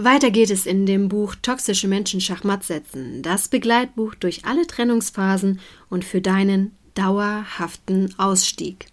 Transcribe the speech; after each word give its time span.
Weiter 0.00 0.30
geht 0.30 0.50
es 0.50 0.64
in 0.64 0.86
dem 0.86 1.08
Buch 1.08 1.34
Toxische 1.42 1.88
Menschen 1.88 2.20
Schachmatt 2.20 2.62
setzen, 2.62 3.20
das 3.24 3.48
Begleitbuch 3.48 4.14
durch 4.14 4.44
alle 4.44 4.64
Trennungsphasen 4.64 5.58
und 5.90 6.04
für 6.04 6.20
deinen 6.20 6.70
dauerhaften 6.94 8.14
Ausstieg. 8.16 8.86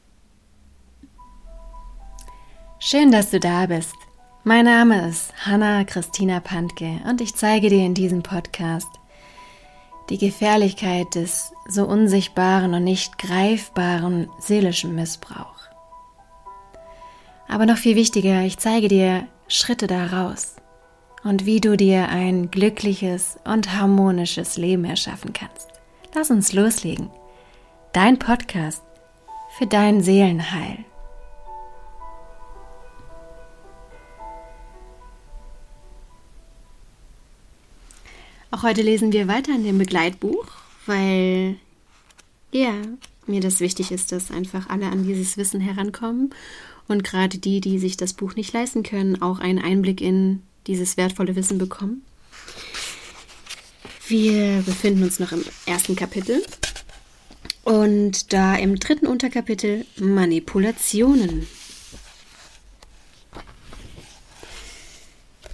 Schön, 2.79 3.11
dass 3.11 3.29
du 3.29 3.39
da 3.39 3.67
bist. 3.67 3.93
Mein 4.43 4.65
Name 4.65 5.07
ist 5.07 5.31
Hanna 5.45 5.83
Christina 5.83 6.39
Pantke 6.39 6.99
und 7.07 7.21
ich 7.21 7.35
zeige 7.35 7.69
dir 7.69 7.85
in 7.85 7.93
diesem 7.93 8.23
Podcast 8.23 8.89
die 10.09 10.17
Gefährlichkeit 10.17 11.13
des 11.13 11.51
so 11.69 11.85
unsichtbaren 11.85 12.73
und 12.73 12.83
nicht 12.83 13.19
greifbaren 13.19 14.27
seelischen 14.39 14.95
Missbrauchs. 14.95 15.69
Aber 17.47 17.67
noch 17.67 17.77
viel 17.77 17.95
wichtiger, 17.95 18.41
ich 18.41 18.57
zeige 18.57 18.87
dir 18.87 19.27
Schritte 19.47 19.85
daraus 19.85 20.55
und 21.25 21.47
wie 21.47 21.59
du 21.59 21.75
dir 21.75 22.07
ein 22.09 22.51
glückliches 22.51 23.37
und 23.45 23.73
harmonisches 23.73 24.57
Leben 24.57 24.85
erschaffen 24.85 25.33
kannst. 25.33 25.67
Lass 26.13 26.29
uns 26.29 26.53
loslegen. 26.53 27.09
Dein 27.93 28.19
Podcast 28.19 28.83
für 29.57 29.65
dein 29.65 30.03
Seelenheil. 30.03 30.85
Auch 38.51 38.61
heute 38.61 38.83
lesen 38.83 39.11
wir 39.11 39.27
weiter 39.27 39.53
in 39.53 39.63
dem 39.63 39.79
Begleitbuch, 39.79 40.45
weil 40.85 41.55
ja, 42.51 42.73
mir 43.25 43.41
das 43.41 43.59
wichtig 43.59 43.91
ist, 43.91 44.11
dass 44.11 44.29
einfach 44.29 44.69
alle 44.69 44.85
an 44.85 45.03
dieses 45.03 45.37
Wissen 45.37 45.59
herankommen 45.59 46.29
und 46.87 47.03
gerade 47.03 47.39
die, 47.39 47.61
die 47.61 47.79
sich 47.79 47.97
das 47.97 48.13
Buch 48.13 48.35
nicht 48.35 48.53
leisten 48.53 48.83
können, 48.83 49.21
auch 49.23 49.39
einen 49.39 49.59
Einblick 49.59 50.01
in 50.01 50.43
dieses 50.67 50.97
wertvolle 50.97 51.35
Wissen 51.35 51.57
bekommen. 51.57 52.03
Wir 54.07 54.61
befinden 54.65 55.03
uns 55.03 55.19
noch 55.19 55.31
im 55.31 55.43
ersten 55.65 55.95
Kapitel 55.95 56.43
und 57.63 58.31
da 58.31 58.55
im 58.55 58.79
dritten 58.79 59.07
Unterkapitel 59.07 59.85
Manipulationen. 59.97 61.47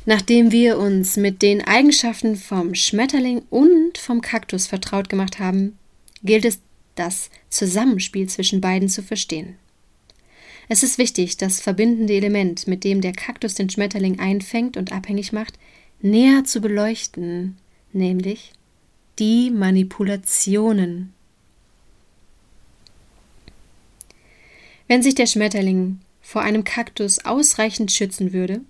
Nachdem 0.06 0.52
wir 0.52 0.78
uns 0.78 1.16
mit 1.16 1.42
den 1.42 1.62
Eigenschaften 1.62 2.36
vom 2.36 2.76
Schmetterling 2.76 3.44
und 3.50 3.98
vom 3.98 4.22
Kaktus 4.22 4.68
vertraut 4.68 5.10
gemacht 5.10 5.40
haben, 5.40 5.78
gilt 6.24 6.46
es, 6.46 6.60
das 6.96 7.30
Zusammenspiel 7.50 8.28
zwischen 8.28 8.60
beiden 8.60 8.90
zu 8.90 9.02
verstehen. 9.02 9.56
Es 10.74 10.84
ist 10.84 10.98
wichtig, 10.98 11.36
das 11.36 11.60
verbindende 11.60 12.14
Element, 12.14 12.66
mit 12.66 12.86
dem 12.86 13.02
der 13.02 13.12
Kaktus 13.12 13.56
den 13.56 13.70
Schmetterling 13.70 14.22
einfängt 14.22 14.78
und 14.78 14.94
abhängig 14.94 15.34
macht, 15.34 15.60
näher 16.00 16.46
zu 16.46 16.62
beleuchten, 16.62 17.58
nämlich 17.92 18.54
die 19.20 19.52
Manipulationen. 19.52 21.12
Wenn 24.88 25.04
sich 25.04 25.14
der 25.14 25.26
Schmetterling 25.26 26.00
vor 26.22 26.42
einem 26.42 26.64
Kaktus 26.64 27.26
ausreichend 27.26 27.92
schützen 27.92 28.32
würde, 28.32 28.62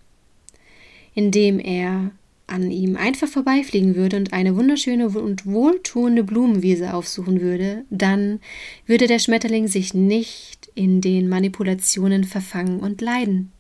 indem 1.14 1.60
er 1.60 2.10
an 2.52 2.70
ihm 2.70 2.98
einfach 2.98 3.28
vorbeifliegen 3.28 3.96
würde 3.96 4.18
und 4.18 4.34
eine 4.34 4.56
wunderschöne 4.56 5.10
und 5.10 5.46
wohltuende 5.46 6.24
Blumenwiese 6.24 6.94
aufsuchen 6.94 7.42
würde, 7.42 7.86
dann 7.90 8.40
würde 8.86 9.08
der 9.08 9.20
Schmetterling 9.20 9.68
sich 9.68 9.94
nicht 9.94 10.70
in 10.76 11.02
den 11.02 11.30
Manipulationen 11.30 12.24
verfangen 12.24 12.80
und 12.80 13.02
leiden. 13.02 13.52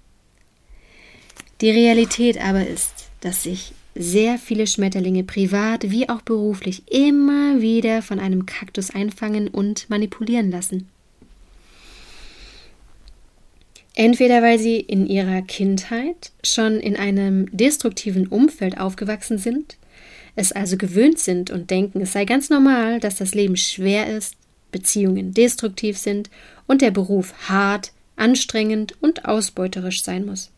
Die 1.61 1.71
Realität 1.71 2.43
aber 2.43 2.67
ist, 2.67 3.09
dass 3.21 3.43
sich 3.43 3.73
sehr 3.95 4.37
viele 4.37 4.67
Schmetterlinge 4.67 5.23
privat 5.23 5.89
wie 5.89 6.09
auch 6.09 6.21
beruflich 6.21 6.83
immer 6.91 7.61
wieder 7.61 8.01
von 8.01 8.19
einem 8.19 8.45
Kaktus 8.45 8.89
einfangen 8.89 9.47
und 9.47 9.89
manipulieren 9.89 10.49
lassen. 10.49 10.90
Entweder 13.93 14.41
weil 14.41 14.57
sie 14.57 14.79
in 14.79 15.05
ihrer 15.05 15.41
Kindheit 15.41 16.31
schon 16.43 16.79
in 16.79 16.95
einem 16.95 17.47
destruktiven 17.51 18.27
Umfeld 18.27 18.79
aufgewachsen 18.79 19.37
sind, 19.37 19.77
es 20.35 20.51
also 20.53 20.77
gewöhnt 20.77 21.19
sind 21.19 21.51
und 21.51 21.69
denken, 21.69 22.01
es 22.01 22.13
sei 22.13 22.23
ganz 22.23 22.49
normal, 22.49 22.99
dass 23.01 23.17
das 23.17 23.35
Leben 23.35 23.57
schwer 23.57 24.07
ist, 24.07 24.35
Beziehungen 24.71 25.33
destruktiv 25.33 25.97
sind 25.97 26.29
und 26.67 26.81
der 26.81 26.91
Beruf 26.91 27.33
hart, 27.49 27.91
anstrengend 28.15 28.95
und 29.01 29.25
ausbeuterisch 29.25 30.03
sein 30.03 30.25
muss. 30.25 30.51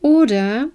Oder 0.00 0.68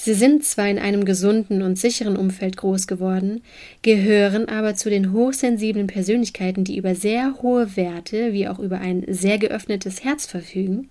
Sie 0.00 0.14
sind 0.14 0.44
zwar 0.44 0.68
in 0.68 0.78
einem 0.78 1.04
gesunden 1.04 1.60
und 1.60 1.76
sicheren 1.76 2.16
Umfeld 2.16 2.56
groß 2.56 2.86
geworden, 2.86 3.42
gehören 3.82 4.48
aber 4.48 4.76
zu 4.76 4.90
den 4.90 5.12
hochsensiblen 5.12 5.88
Persönlichkeiten, 5.88 6.62
die 6.62 6.76
über 6.76 6.94
sehr 6.94 7.42
hohe 7.42 7.76
Werte 7.76 8.32
wie 8.32 8.46
auch 8.46 8.60
über 8.60 8.78
ein 8.78 9.04
sehr 9.08 9.38
geöffnetes 9.38 10.04
Herz 10.04 10.24
verfügen, 10.24 10.88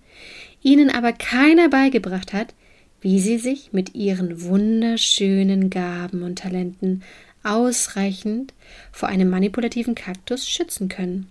ihnen 0.62 0.90
aber 0.90 1.14
keiner 1.14 1.70
beigebracht 1.70 2.34
hat, 2.34 2.52
wie 3.00 3.18
sie 3.18 3.38
sich 3.38 3.72
mit 3.72 3.94
ihren 3.94 4.42
wunderschönen 4.42 5.70
Gaben 5.70 6.22
und 6.22 6.40
Talenten 6.40 7.02
ausreichend 7.42 8.52
vor 8.92 9.08
einem 9.08 9.30
manipulativen 9.30 9.94
Kaktus 9.94 10.46
schützen 10.46 10.90
können. 10.90 11.28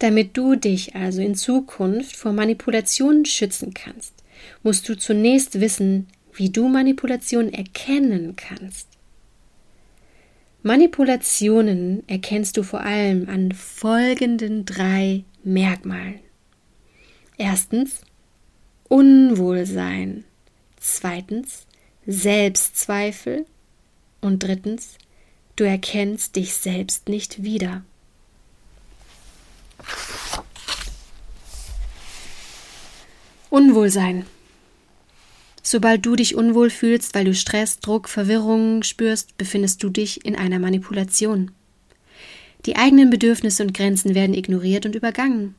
Damit 0.00 0.36
du 0.36 0.56
dich 0.56 0.96
also 0.96 1.22
in 1.22 1.36
Zukunft 1.36 2.16
vor 2.16 2.32
Manipulationen 2.32 3.26
schützen 3.26 3.74
kannst, 3.74 4.19
musst 4.62 4.88
du 4.88 4.96
zunächst 4.96 5.60
wissen, 5.60 6.08
wie 6.34 6.50
du 6.50 6.68
Manipulationen 6.68 7.52
erkennen 7.52 8.36
kannst. 8.36 8.88
Manipulationen 10.62 12.02
erkennst 12.06 12.56
du 12.56 12.62
vor 12.62 12.80
allem 12.80 13.28
an 13.28 13.52
folgenden 13.52 14.66
drei 14.66 15.24
Merkmalen. 15.42 16.20
Erstens 17.38 18.02
Unwohlsein, 18.88 20.24
zweitens 20.78 21.66
Selbstzweifel 22.06 23.46
und 24.20 24.42
drittens 24.42 24.98
du 25.56 25.64
erkennst 25.64 26.36
dich 26.36 26.54
selbst 26.54 27.08
nicht 27.08 27.42
wieder. 27.42 27.84
Unwohlsein. 33.60 34.24
Sobald 35.62 36.06
du 36.06 36.16
dich 36.16 36.34
unwohl 36.34 36.70
fühlst, 36.70 37.14
weil 37.14 37.26
du 37.26 37.34
Stress, 37.34 37.78
Druck, 37.78 38.08
Verwirrung 38.08 38.82
spürst, 38.82 39.36
befindest 39.36 39.82
du 39.82 39.90
dich 39.90 40.24
in 40.24 40.34
einer 40.34 40.58
Manipulation. 40.58 41.50
Die 42.64 42.76
eigenen 42.76 43.10
Bedürfnisse 43.10 43.62
und 43.62 43.74
Grenzen 43.74 44.14
werden 44.14 44.32
ignoriert 44.32 44.86
und 44.86 44.94
übergangen. 44.94 45.56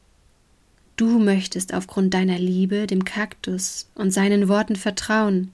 Du 0.97 1.19
möchtest 1.19 1.75
aufgrund 1.75 2.15
deiner 2.15 2.39
Liebe 2.39 2.87
dem 2.87 3.05
Kaktus 3.05 3.87
und 3.93 4.09
seinen 4.09 4.47
Worten 4.47 4.77
vertrauen, 4.77 5.51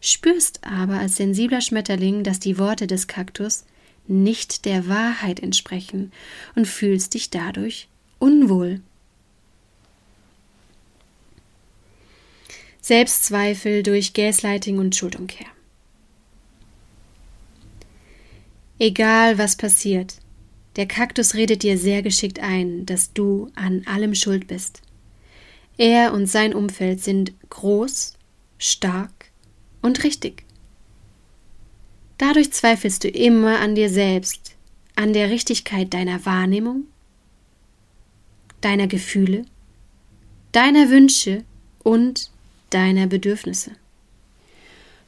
spürst 0.00 0.60
aber 0.64 0.94
als 0.94 1.16
sensibler 1.16 1.60
Schmetterling, 1.60 2.24
dass 2.24 2.40
die 2.40 2.56
Worte 2.56 2.86
des 2.86 3.06
Kaktus 3.06 3.66
nicht 4.06 4.64
der 4.64 4.88
Wahrheit 4.88 5.40
entsprechen 5.40 6.10
und 6.54 6.66
fühlst 6.66 7.12
dich 7.12 7.28
dadurch 7.28 7.88
unwohl. 8.18 8.80
Selbstzweifel 12.82 13.84
durch 13.84 14.12
Gaslighting 14.12 14.78
und 14.78 14.96
Schuldumkehr. 14.96 15.46
Egal 18.80 19.38
was 19.38 19.54
passiert, 19.54 20.16
der 20.74 20.86
Kaktus 20.86 21.34
redet 21.34 21.62
dir 21.62 21.78
sehr 21.78 22.02
geschickt 22.02 22.40
ein, 22.40 22.84
dass 22.84 23.12
du 23.12 23.52
an 23.54 23.86
allem 23.86 24.16
schuld 24.16 24.48
bist. 24.48 24.82
Er 25.78 26.12
und 26.12 26.26
sein 26.26 26.54
Umfeld 26.54 27.00
sind 27.00 27.32
groß, 27.50 28.14
stark 28.58 29.30
und 29.80 30.02
richtig. 30.02 30.44
Dadurch 32.18 32.52
zweifelst 32.52 33.04
du 33.04 33.08
immer 33.08 33.60
an 33.60 33.76
dir 33.76 33.90
selbst, 33.90 34.56
an 34.96 35.12
der 35.12 35.30
Richtigkeit 35.30 35.94
deiner 35.94 36.26
Wahrnehmung, 36.26 36.88
deiner 38.60 38.88
Gefühle, 38.88 39.44
deiner 40.50 40.90
Wünsche 40.90 41.44
und 41.84 42.32
deiner 42.74 43.06
Bedürfnisse. 43.06 43.72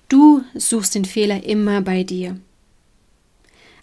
Du 0.09 0.43
suchst 0.55 0.95
den 0.95 1.05
Fehler 1.05 1.45
immer 1.45 1.81
bei 1.81 2.05
dir. 2.05 2.39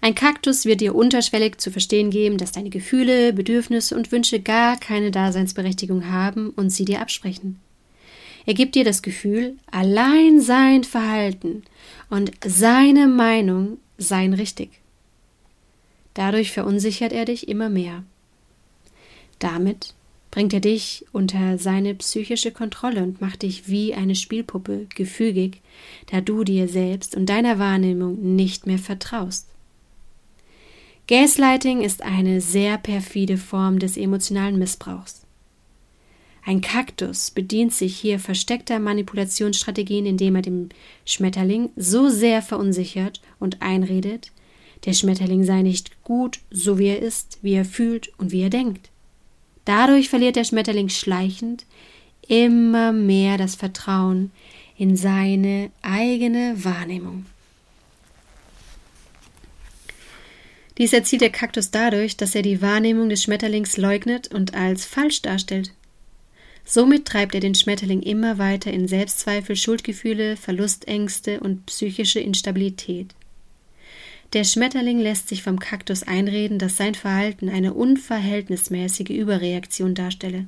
Ein 0.02 0.16
Kaktus 0.16 0.66
wird 0.66 0.82
dir 0.82 0.96
unterschwellig 0.96 1.60
zu 1.60 1.72
verstehen 1.72 2.10
geben, 2.10 2.38
dass 2.38 2.52
deine 2.52 2.72
Gefühle, 2.72 3.34
Bedürfnisse 3.34 3.96
und 3.96 4.12
Wünsche 4.12 4.40
gar 4.40 4.80
keine 4.80 5.12
Daseinsberechtigung 5.12 6.10
haben 6.10 6.50
und 6.50 6.72
sie 6.72 6.86
dir 6.86 7.02
absprechen. 7.02 7.60
Er 8.48 8.56
gibt 8.56 8.74
dir 8.74 8.84
das 8.84 9.04
Gefühl, 9.04 9.58
allein 9.70 10.42
sein 10.42 10.84
Verhalten 10.84 11.64
und 12.10 12.32
seine 12.44 13.08
Meinung 13.08 13.78
seien 14.00 14.34
richtig. 14.34 14.72
Dadurch 16.16 16.52
verunsichert 16.52 17.14
er 17.14 17.26
dich 17.26 17.48
immer 17.48 17.70
mehr. 17.70 18.04
Damit 19.38 19.94
bringt 20.32 20.54
er 20.54 20.62
dich 20.62 21.06
unter 21.12 21.58
seine 21.58 21.94
psychische 21.96 22.52
Kontrolle 22.52 23.04
und 23.04 23.22
macht 23.22 23.44
dich 23.44 23.68
wie 23.68 23.94
eine 23.94 24.16
Spielpuppe 24.16 24.88
gefügig, 24.96 25.62
da 26.10 26.22
du 26.22 26.44
dir 26.46 26.68
selbst 26.68 27.16
und 27.16 27.28
deiner 27.28 27.60
Wahrnehmung 27.60 28.36
nicht 28.36 28.66
mehr 28.66 28.80
vertraust. 28.80 29.48
Gaslighting 31.08 31.82
ist 31.82 32.02
eine 32.02 32.40
sehr 32.40 32.78
perfide 32.78 33.38
Form 33.38 33.80
des 33.80 33.98
emotionalen 33.98 34.58
Missbrauchs. 34.58 35.26
Ein 36.44 36.62
Kaktus 36.62 37.32
bedient 37.32 37.74
sich 37.74 37.98
hier 37.98 38.18
versteckter 38.18 38.80
Manipulationsstrategien, 38.80 40.06
indem 40.06 40.38
er 40.38 40.42
dem 40.42 40.70
Schmetterling 41.06 41.70
so 41.76 42.10
sehr 42.10 42.42
verunsichert 42.42 43.22
und 43.40 43.62
einredet, 43.62 44.32
der 44.86 44.94
Schmetterling 44.94 45.44
sei 45.44 45.62
nicht 45.62 46.04
gut, 46.04 46.40
so 46.50 46.80
wie 46.80 46.88
er 46.88 47.00
ist, 47.00 47.40
wie 47.42 47.54
er 47.54 47.66
fühlt 47.66 48.12
und 48.18 48.32
wie 48.32 48.42
er 48.42 48.50
denkt. 48.50 48.91
Dadurch 49.72 50.10
verliert 50.10 50.36
der 50.36 50.44
Schmetterling 50.44 50.90
schleichend 50.90 51.66
immer 52.28 52.92
mehr 52.92 53.38
das 53.38 53.56
Vertrauen 53.56 54.30
in 54.78 54.98
seine 54.98 55.72
eigene 55.82 56.62
Wahrnehmung. 56.66 57.26
Dies 60.78 60.92
erzielt 60.92 61.22
der 61.22 61.30
Kaktus 61.30 61.72
dadurch, 61.72 62.18
dass 62.18 62.36
er 62.36 62.42
die 62.42 62.62
Wahrnehmung 62.62 63.08
des 63.08 63.24
Schmetterlings 63.24 63.78
leugnet 63.78 64.28
und 64.28 64.56
als 64.56 64.84
falsch 64.84 65.22
darstellt. 65.22 65.72
Somit 66.66 67.06
treibt 67.06 67.34
er 67.34 67.40
den 67.40 67.56
Schmetterling 67.56 68.02
immer 68.02 68.38
weiter 68.38 68.74
in 68.74 68.90
Selbstzweifel, 68.90 69.56
Schuldgefühle, 69.56 70.36
Verlustängste 70.36 71.40
und 71.40 71.66
psychische 71.68 72.20
Instabilität. 72.20 73.16
Der 74.34 74.46
Schmetterling 74.46 75.00
lässt 75.00 75.28
sich 75.28 75.44
vom 75.44 75.60
Kaktus 75.60 76.04
einreden, 76.04 76.58
dass 76.58 76.78
sein 76.78 76.96
Verhalten 76.96 77.50
eine 77.50 77.74
unverhältnismäßige 77.74 79.10
Überreaktion 79.10 79.94
darstelle. 79.94 80.46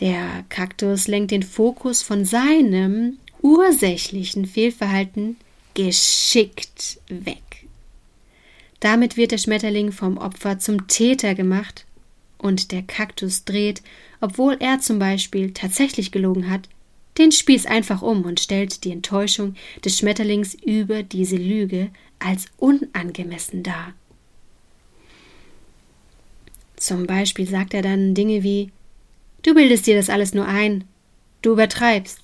Der 0.00 0.44
Kaktus 0.48 1.08
lenkt 1.08 1.30
den 1.30 1.42
Fokus 1.42 2.02
von 2.02 2.24
seinem 2.24 3.18
ursächlichen 3.40 4.46
Fehlverhalten 4.46 5.36
geschickt 5.74 7.00
weg. 7.08 7.66
Damit 8.80 9.16
wird 9.16 9.30
der 9.30 9.38
Schmetterling 9.38 9.92
vom 9.92 10.18
Opfer 10.18 10.58
zum 10.58 10.88
Täter 10.88 11.34
gemacht 11.34 11.86
und 12.36 12.72
der 12.72 12.82
Kaktus 12.82 13.44
dreht, 13.44 13.80
obwohl 14.20 14.56
er 14.60 14.80
zum 14.80 14.98
Beispiel 14.98 15.52
tatsächlich 15.52 16.10
gelogen 16.10 16.50
hat, 16.50 16.68
den 17.18 17.32
Spieß 17.32 17.66
einfach 17.66 18.02
um 18.02 18.24
und 18.24 18.40
stellt 18.40 18.84
die 18.84 18.92
Enttäuschung 18.92 19.54
des 19.84 19.98
Schmetterlings 19.98 20.54
über 20.54 21.02
diese 21.02 21.36
Lüge 21.36 21.90
als 22.18 22.46
unangemessen 22.56 23.62
dar. 23.62 23.94
Zum 26.76 27.06
Beispiel 27.06 27.48
sagt 27.48 27.74
er 27.74 27.82
dann 27.82 28.14
Dinge 28.14 28.42
wie 28.42 28.70
Du 29.42 29.54
bildest 29.54 29.86
dir 29.86 29.96
das 29.96 30.08
alles 30.08 30.34
nur 30.34 30.46
ein, 30.46 30.84
du 31.42 31.52
übertreibst, 31.52 32.20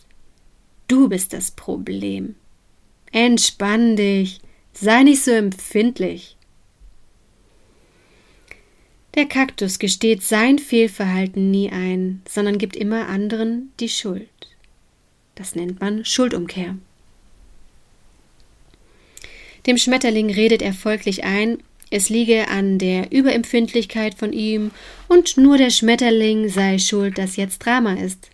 du 0.87 1.09
bist 1.09 1.33
das 1.33 1.51
Problem. 1.51 2.37
Entspann 3.11 3.97
dich, 3.97 4.41
sei 4.73 5.03
nicht 5.03 5.23
so 5.23 5.33
empfindlich. 5.33 6.37
Der 9.17 9.27
Kaktus 9.27 9.81
gesteht 9.81 10.23
sein 10.23 10.61
Fehlverhalten 10.61 11.51
nie 11.51 11.71
ein, 11.71 12.23
sondern 12.29 12.59
gibt 12.59 12.77
immer 12.77 13.09
anderen 13.09 13.73
die 13.81 13.89
Schuld. 13.89 14.29
Das 15.39 15.55
nennt 15.55 15.81
man 15.81 16.05
Schuldumkehr. 16.05 16.77
Dem 19.69 19.79
Schmetterling 19.79 20.31
redet 20.31 20.63
er 20.63 20.73
folglich 20.73 21.23
ein, 21.23 21.59
es 21.91 22.09
liege 22.09 22.49
an 22.49 22.79
der 22.79 23.13
Überempfindlichkeit 23.13 24.17
von 24.17 24.33
ihm 24.33 24.73
und 25.07 25.37
nur 25.37 25.57
der 25.57 25.71
Schmetterling 25.71 26.49
sei 26.49 26.79
schuld, 26.79 27.19
dass 27.19 27.37
jetzt 27.37 27.61
Drama 27.61 27.95
ist. 27.95 28.31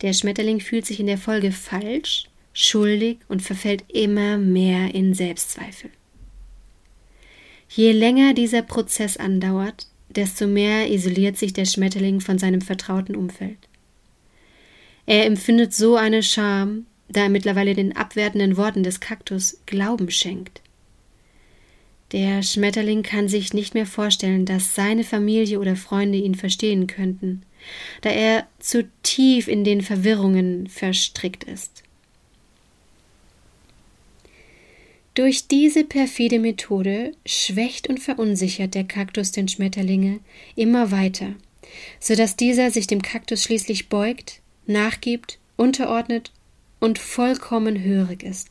Der 0.00 0.14
Schmetterling 0.14 0.60
fühlt 0.60 0.86
sich 0.86 0.98
in 0.98 1.08
der 1.08 1.18
Folge 1.18 1.52
falsch, 1.52 2.24
schuldig 2.54 3.18
und 3.28 3.42
verfällt 3.42 3.84
immer 3.88 4.38
mehr 4.38 4.94
in 4.94 5.12
Selbstzweifel. 5.12 5.90
Je 7.68 7.92
länger 7.92 8.32
dieser 8.32 8.62
Prozess 8.62 9.18
andauert, 9.18 9.88
desto 10.08 10.46
mehr 10.46 10.90
isoliert 10.90 11.36
sich 11.36 11.52
der 11.52 11.66
Schmetterling 11.66 12.22
von 12.22 12.38
seinem 12.38 12.62
vertrauten 12.62 13.14
Umfeld. 13.14 13.58
Er 15.06 15.26
empfindet 15.26 15.74
so 15.74 15.96
eine 15.96 16.22
Scham, 16.22 16.86
da 17.08 17.24
er 17.24 17.28
mittlerweile 17.28 17.74
den 17.74 17.96
abwertenden 17.96 18.56
Worten 18.56 18.82
des 18.82 19.00
Kaktus 19.00 19.58
Glauben 19.66 20.10
schenkt. 20.10 20.62
Der 22.12 22.42
Schmetterling 22.42 23.02
kann 23.02 23.28
sich 23.28 23.54
nicht 23.54 23.74
mehr 23.74 23.86
vorstellen, 23.86 24.46
dass 24.46 24.74
seine 24.74 25.04
Familie 25.04 25.58
oder 25.58 25.74
Freunde 25.74 26.18
ihn 26.18 26.34
verstehen 26.34 26.86
könnten, 26.86 27.42
da 28.02 28.10
er 28.10 28.46
zu 28.58 28.88
tief 29.02 29.48
in 29.48 29.64
den 29.64 29.80
Verwirrungen 29.80 30.68
verstrickt 30.68 31.44
ist. 31.44 31.82
Durch 35.14 35.46
diese 35.46 35.84
perfide 35.84 36.38
Methode 36.38 37.12
schwächt 37.24 37.88
und 37.88 38.00
verunsichert 38.00 38.74
der 38.74 38.84
Kaktus 38.84 39.30
den 39.30 39.48
Schmetterlinge 39.48 40.20
immer 40.56 40.90
weiter, 40.90 41.34
so 42.00 42.14
dass 42.14 42.36
dieser 42.36 42.70
sich 42.70 42.86
dem 42.86 43.00
Kaktus 43.00 43.42
schließlich 43.42 43.88
beugt, 43.88 44.40
nachgibt, 44.66 45.38
unterordnet 45.56 46.32
und 46.80 46.98
vollkommen 46.98 47.82
hörig 47.82 48.22
ist. 48.22 48.50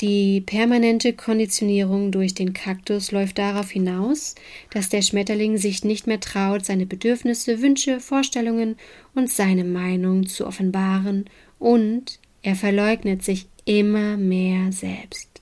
Die 0.00 0.40
permanente 0.40 1.12
Konditionierung 1.12 2.10
durch 2.10 2.34
den 2.34 2.54
Kaktus 2.54 3.12
läuft 3.12 3.38
darauf 3.38 3.70
hinaus, 3.70 4.34
dass 4.70 4.88
der 4.88 5.00
Schmetterling 5.00 5.58
sich 5.58 5.84
nicht 5.84 6.08
mehr 6.08 6.18
traut, 6.18 6.64
seine 6.64 6.86
Bedürfnisse, 6.86 7.62
Wünsche, 7.62 8.00
Vorstellungen 8.00 8.76
und 9.14 9.30
seine 9.30 9.62
Meinung 9.62 10.26
zu 10.26 10.46
offenbaren 10.46 11.26
und 11.60 12.18
er 12.42 12.56
verleugnet 12.56 13.22
sich 13.22 13.46
immer 13.64 14.16
mehr 14.16 14.72
selbst. 14.72 15.40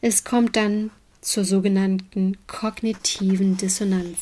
Es 0.00 0.22
kommt 0.22 0.54
dann 0.54 0.90
zur 1.20 1.44
sogenannten 1.44 2.36
kognitiven 2.46 3.56
Dissonanz. 3.56 4.18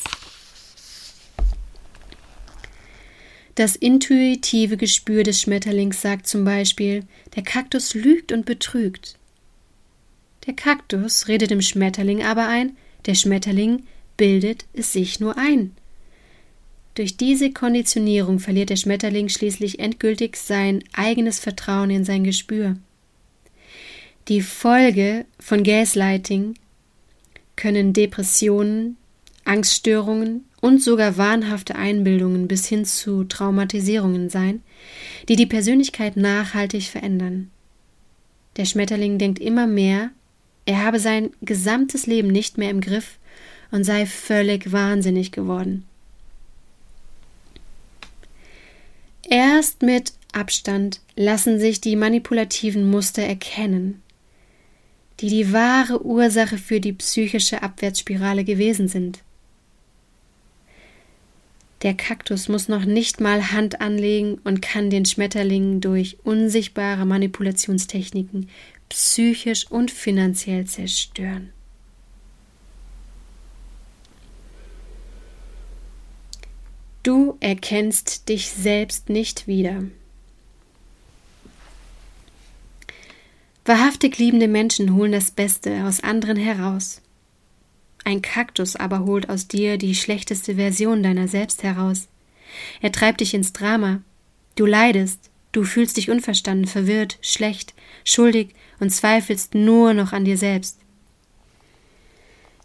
Das 3.55 3.75
intuitive 3.75 4.77
Gespür 4.77 5.23
des 5.23 5.41
Schmetterlings 5.41 6.01
sagt 6.01 6.27
zum 6.27 6.43
Beispiel, 6.43 7.03
der 7.35 7.43
Kaktus 7.43 7.93
lügt 7.93 8.31
und 8.31 8.45
betrügt. 8.45 9.17
Der 10.47 10.55
Kaktus 10.55 11.27
redet 11.27 11.51
dem 11.51 11.61
Schmetterling 11.61 12.23
aber 12.23 12.47
ein, 12.47 12.75
der 13.05 13.15
Schmetterling 13.15 13.83
bildet 14.17 14.65
es 14.73 14.91
sich 14.91 15.19
nur 15.19 15.37
ein. 15.37 15.71
Durch 16.95 17.17
diese 17.17 17.51
Konditionierung 17.51 18.39
verliert 18.39 18.69
der 18.69 18.75
Schmetterling 18.75 19.29
schließlich 19.29 19.79
endgültig 19.79 20.35
sein 20.35 20.83
eigenes 20.93 21.39
Vertrauen 21.39 21.89
in 21.89 22.05
sein 22.05 22.23
Gespür. 22.23 22.77
Die 24.27 24.41
Folge 24.41 25.25
von 25.39 25.63
Gaslighting 25.63 26.55
können 27.55 27.93
Depressionen, 27.93 28.97
Angststörungen 29.43 30.45
und 30.63 30.81
sogar 30.81 31.17
wahnhafte 31.17 31.75
Einbildungen 31.75 32.47
bis 32.47 32.65
hin 32.65 32.85
zu 32.85 33.25
Traumatisierungen 33.25 34.29
sein, 34.29 34.61
die 35.27 35.35
die 35.35 35.45
Persönlichkeit 35.45 36.15
nachhaltig 36.15 36.83
verändern. 36.83 37.51
Der 38.55 38.63
Schmetterling 38.63 39.17
denkt 39.17 39.39
immer 39.39 39.67
mehr, 39.67 40.11
er 40.65 40.85
habe 40.85 40.99
sein 40.99 41.31
gesamtes 41.41 42.07
Leben 42.07 42.29
nicht 42.29 42.57
mehr 42.57 42.69
im 42.69 42.79
Griff 42.79 43.17
und 43.71 43.83
sei 43.83 44.05
völlig 44.05 44.71
wahnsinnig 44.71 45.33
geworden. 45.33 45.83
Erst 49.27 49.81
mit 49.81 50.13
Abstand 50.31 51.01
lassen 51.17 51.59
sich 51.59 51.81
die 51.81 51.97
manipulativen 51.97 52.89
Muster 52.89 53.23
erkennen, 53.23 54.01
die 55.19 55.27
die 55.27 55.51
wahre 55.51 56.05
Ursache 56.05 56.57
für 56.57 56.79
die 56.79 56.93
psychische 56.93 57.61
Abwärtsspirale 57.61 58.45
gewesen 58.45 58.87
sind. 58.87 59.19
Der 61.83 61.93
Kaktus 61.93 62.47
muss 62.47 62.69
noch 62.69 62.85
nicht 62.85 63.19
mal 63.19 63.51
Hand 63.51 63.81
anlegen 63.81 64.39
und 64.45 64.61
kann 64.61 64.89
den 64.89 65.05
Schmetterling 65.05 65.81
durch 65.81 66.17
unsichtbare 66.23 67.05
Manipulationstechniken 67.05 68.49
psychisch 68.87 69.69
und 69.69 69.91
finanziell 69.91 70.65
zerstören. 70.65 71.51
Du 77.03 77.35
erkennst 77.41 78.29
dich 78.29 78.49
selbst 78.49 79.09
nicht 79.09 79.45
wieder. 79.45 79.83
Wahrhaftig 83.65 84.17
liebende 84.17 84.47
Menschen 84.47 84.95
holen 84.95 85.11
das 85.11 85.31
Beste 85.31 85.83
aus 85.85 86.01
anderen 86.01 86.37
heraus. 86.37 87.02
Ein 88.03 88.21
Kaktus 88.21 88.75
aber 88.75 89.05
holt 89.05 89.29
aus 89.29 89.47
dir 89.47 89.77
die 89.77 89.95
schlechteste 89.95 90.55
Version 90.55 91.03
deiner 91.03 91.27
selbst 91.27 91.63
heraus. 91.63 92.07
Er 92.81 92.91
treibt 92.91 93.21
dich 93.21 93.33
ins 93.33 93.53
Drama. 93.53 94.01
Du 94.55 94.65
leidest, 94.65 95.31
du 95.51 95.63
fühlst 95.63 95.97
dich 95.97 96.09
unverstanden, 96.09 96.67
verwirrt, 96.67 97.17
schlecht, 97.21 97.73
schuldig 98.03 98.49
und 98.79 98.89
zweifelst 98.89 99.55
nur 99.55 99.93
noch 99.93 100.13
an 100.13 100.25
dir 100.25 100.37
selbst. 100.37 100.79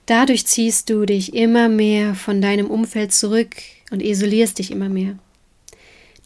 Dadurch 0.06 0.46
ziehst 0.46 0.88
du 0.90 1.04
dich 1.04 1.34
immer 1.34 1.68
mehr 1.68 2.14
von 2.14 2.40
deinem 2.40 2.68
Umfeld 2.68 3.12
zurück 3.12 3.56
und 3.90 4.02
isolierst 4.02 4.58
dich 4.58 4.70
immer 4.70 4.88
mehr. 4.88 5.18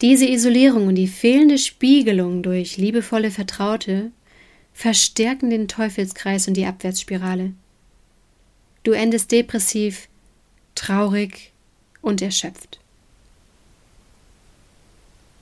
Diese 0.01 0.27
Isolierung 0.27 0.87
und 0.87 0.95
die 0.95 1.09
fehlende 1.09 1.59
Spiegelung 1.59 2.43
durch 2.43 2.77
liebevolle 2.77 3.31
Vertraute 3.31 4.11
verstärken 4.73 5.51
den 5.51 5.69
Teufelskreis 5.69 6.49
und 6.49 6.57
die 6.57 6.67
Abwärtsspirale. 6.67 7.53
Du 8.83 8.93
endest 8.93 9.31
depressiv, 9.31 10.09
traurig 10.75 11.53
und 12.01 12.21
erschöpft. 12.21 12.81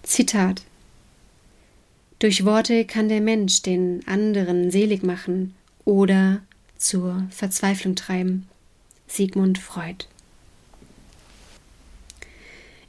Zitat 0.02 0.62
Durch 2.18 2.44
Worte 2.44 2.84
kann 2.84 3.08
der 3.08 3.20
Mensch 3.20 3.62
den 3.62 4.06
anderen 4.06 4.70
selig 4.70 5.02
machen 5.02 5.54
oder 5.84 6.42
zur 6.76 7.26
Verzweiflung 7.30 7.94
treiben. 7.94 8.48
Sigmund 9.06 9.58
Freud 9.58 10.06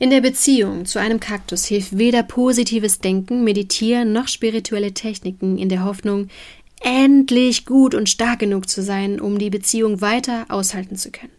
in 0.02 0.10
der 0.10 0.22
Beziehung 0.22 0.88
zu 0.88 0.98
einem 0.98 1.20
Kaktus 1.20 1.66
hilft 1.66 1.96
weder 1.96 2.24
positives 2.24 2.98
Denken, 2.98 3.44
Meditieren 3.44 4.12
noch 4.12 4.28
spirituelle 4.28 4.96
Techniken 4.96 5.60
in 5.60 5.70
der 5.70 5.86
Hoffnung, 5.86 6.30
endlich 6.82 7.66
gut 7.66 7.96
und 7.96 8.10
stark 8.10 8.40
genug 8.40 8.68
zu 8.68 8.82
sein, 8.82 9.22
um 9.22 9.38
die 9.38 9.50
Beziehung 9.50 10.02
weiter 10.02 10.46
aushalten 10.50 10.96
zu 10.96 11.12
können. 11.12 11.32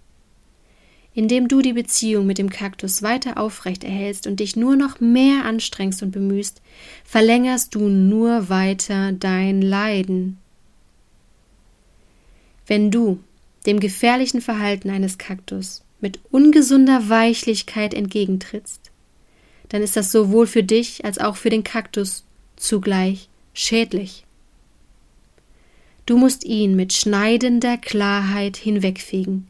Indem 1.15 1.49
du 1.49 1.61
die 1.61 1.75
Beziehung 1.75 2.27
mit 2.27 2.39
dem 2.39 2.49
Kaktus 2.49 3.03
weiter 3.03 3.37
aufrecht 3.37 3.85
erhältst 3.85 4.27
und 4.27 4.41
dich 4.41 4.57
nur 4.57 4.77
noch 4.77 5.01
mehr 5.01 5.45
anstrengst 5.45 6.03
und 6.03 6.11
bemühst, 6.11 6.63
verlängerst 7.05 7.75
du 7.75 7.89
nur 7.89 8.49
weiter 8.49 9.13
dein 9.13 9.61
Leiden. 9.61 10.39
Wenn 12.67 12.91
du 12.91 13.19
dem 13.67 13.81
gefährlichen 13.81 14.41
Verhalten 14.41 14.89
eines 14.89 15.19
Kaktus 15.19 15.83
mit 16.01 16.21
ungesunder 16.31 17.09
Weichlichkeit 17.11 17.93
entgegentrittst, 17.93 18.91
dann 19.69 19.83
ist 19.83 19.97
das 19.97 20.13
sowohl 20.13 20.47
für 20.47 20.63
dich 20.63 21.05
als 21.05 21.19
auch 21.19 21.37
für 21.37 21.51
den 21.51 21.65
Kaktus 21.65 22.25
zugleich 22.57 23.29
schädlich. 23.53 24.25
Du 26.07 26.17
musst 26.17 26.45
ihn 26.45 26.75
mit 26.75 26.93
schneidender 26.93 27.77
Klarheit 27.77 28.57
hinwegfegen. 28.57 29.49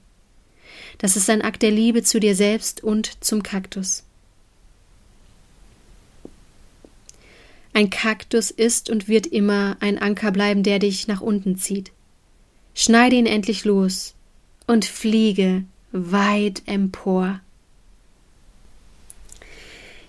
Das 0.98 1.16
ist 1.16 1.30
ein 1.30 1.42
Akt 1.42 1.62
der 1.62 1.70
Liebe 1.70 2.02
zu 2.02 2.20
dir 2.20 2.36
selbst 2.36 2.84
und 2.84 3.24
zum 3.24 3.42
Kaktus. 3.42 4.04
Ein 7.74 7.88
Kaktus 7.88 8.50
ist 8.50 8.90
und 8.90 9.08
wird 9.08 9.26
immer 9.26 9.76
ein 9.80 9.98
Anker 9.98 10.30
bleiben, 10.30 10.62
der 10.62 10.78
dich 10.78 11.08
nach 11.08 11.22
unten 11.22 11.56
zieht. 11.56 11.90
Schneide 12.74 13.16
ihn 13.16 13.26
endlich 13.26 13.64
los 13.64 14.14
und 14.66 14.84
fliege 14.84 15.64
weit 15.90 16.62
empor. 16.66 17.40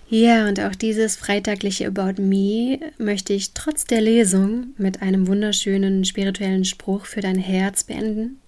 Ja, 0.08 0.46
und 0.48 0.60
auch 0.60 0.74
dieses 0.74 1.16
freitagliche 1.16 1.86
About 1.86 2.20
Me 2.20 2.78
möchte 2.98 3.32
ich 3.32 3.52
trotz 3.52 3.84
der 3.84 4.00
Lesung 4.00 4.74
mit 4.76 5.02
einem 5.02 5.26
wunderschönen 5.26 6.04
spirituellen 6.04 6.64
Spruch 6.64 7.06
für 7.06 7.20
dein 7.20 7.38
Herz 7.38 7.84
beenden. 7.84 8.38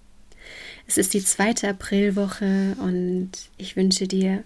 Es 0.87 0.97
ist 0.97 1.13
die 1.13 1.23
zweite 1.23 1.67
Aprilwoche 1.69 2.75
und 2.79 3.31
ich 3.57 3.75
wünsche 3.75 4.07
dir 4.07 4.43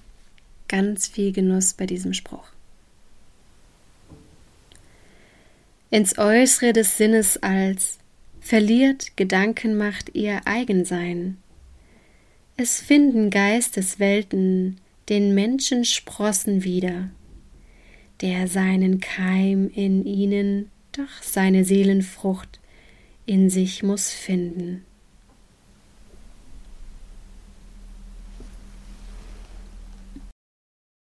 ganz 0.68 1.08
viel 1.08 1.32
Genuss 1.32 1.74
bei 1.74 1.86
diesem 1.86 2.14
Spruch. 2.14 2.46
Ins 5.90 6.18
Äußere 6.18 6.72
des 6.72 6.98
Sinnes 6.98 7.38
als 7.44 7.98
verliert 8.40 9.18
Gedankenmacht 9.18 10.16
ihr 10.16 10.42
Eigensein 10.46 11.38
es 12.62 12.80
finden 12.80 13.32
Geisteswelten 13.32 14.78
den 15.10 15.34
Menschen 15.34 15.86
Sprossen 15.86 16.64
wieder, 16.64 17.10
der 18.22 18.48
seinen 18.48 19.00
Keim 19.00 19.70
in 19.74 20.06
ihnen, 20.06 20.70
doch 20.92 21.22
seine 21.22 21.66
Seelenfrucht 21.66 22.60
in 23.26 23.50
sich 23.50 23.84
muss 23.84 24.12
finden. 24.12 24.86